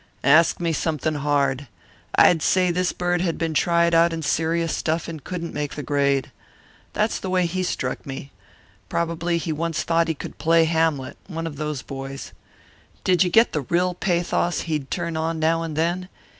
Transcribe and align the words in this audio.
"Ask 0.23 0.59
me 0.59 0.73
something 0.73 1.13
hard. 1.13 1.67
I'd 2.15 2.41
say 2.41 2.71
this 2.71 2.91
bird 2.91 3.21
had 3.21 3.37
been 3.37 3.53
tried 3.53 3.93
out 3.93 4.11
in 4.11 4.23
serious 4.23 4.75
stuff 4.75 5.07
and 5.07 5.23
couldn't 5.23 5.53
make 5.53 5.75
the 5.75 5.83
grade. 5.83 6.31
That's 6.93 7.19
the 7.19 7.29
way 7.29 7.45
he 7.45 7.61
struck 7.61 8.03
me. 8.03 8.31
Probably 8.89 9.37
he 9.37 9.51
once 9.51 9.83
thought 9.83 10.07
he 10.07 10.15
could 10.15 10.39
play 10.39 10.65
Hamlet 10.65 11.17
one 11.27 11.45
of 11.45 11.57
those 11.57 11.83
boys. 11.83 12.33
Didn't 13.03 13.23
you 13.25 13.29
get 13.29 13.51
the 13.53 13.61
real 13.61 13.93
pathos 13.93 14.61
he'd 14.61 14.89
turn 14.89 15.15
on 15.15 15.37
now 15.37 15.61
and 15.61 15.75
then? 15.75 16.09